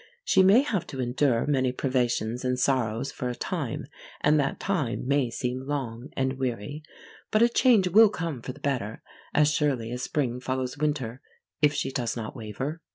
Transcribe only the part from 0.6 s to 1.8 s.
have to endure many